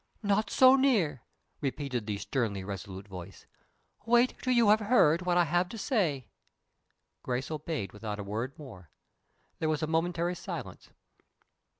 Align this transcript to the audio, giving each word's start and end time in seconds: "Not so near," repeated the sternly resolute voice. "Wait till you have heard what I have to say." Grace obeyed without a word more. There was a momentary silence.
"Not 0.23 0.49
so 0.49 0.75
near," 0.75 1.21
repeated 1.59 2.07
the 2.07 2.17
sternly 2.17 2.63
resolute 2.63 3.07
voice. 3.07 3.45
"Wait 4.03 4.33
till 4.41 4.51
you 4.51 4.69
have 4.69 4.79
heard 4.79 5.21
what 5.27 5.37
I 5.37 5.43
have 5.43 5.69
to 5.69 5.77
say." 5.77 6.25
Grace 7.21 7.51
obeyed 7.51 7.93
without 7.93 8.17
a 8.17 8.23
word 8.23 8.57
more. 8.57 8.89
There 9.59 9.69
was 9.69 9.83
a 9.83 9.85
momentary 9.85 10.33
silence. 10.33 10.89